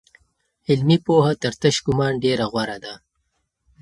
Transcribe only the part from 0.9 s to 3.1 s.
پوهه تر تش ګومان ډېره غوره ده.